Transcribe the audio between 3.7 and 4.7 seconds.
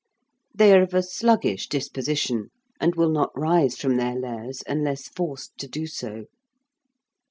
from their lairs